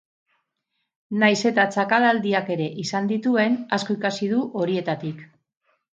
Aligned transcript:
Nahiz 1.23 1.35
eta 1.49 1.65
txakalaldiak 1.75 2.49
ere 2.55 2.69
izan 2.85 3.11
dituen, 3.15 3.61
asko 3.79 3.99
ikasi 4.01 4.31
du 4.33 4.45
horietatik. 4.63 5.23